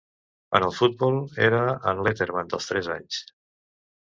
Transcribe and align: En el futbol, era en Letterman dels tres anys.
En 0.59 0.63
el 0.67 0.71
futbol, 0.77 1.17
era 1.49 1.59
en 1.91 2.01
Letterman 2.09 2.51
dels 2.55 2.71
tres 2.73 2.91
anys. 2.99 3.21